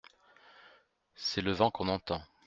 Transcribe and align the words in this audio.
C’est 1.13 1.41
le 1.41 1.51
vent 1.51 1.69
qu’on 1.69 1.87
entend. 1.87 2.23